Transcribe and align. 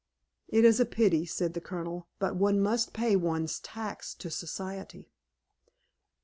"It 0.47 0.65
is 0.65 0.79
a 0.79 0.85
pity," 0.87 1.27
said 1.27 1.53
the 1.53 1.61
Colonel, 1.61 2.07
"but 2.17 2.35
one 2.35 2.59
must 2.59 2.91
pay 2.91 3.15
one's 3.15 3.59
tax 3.59 4.15
to 4.15 4.31
society." 4.31 5.11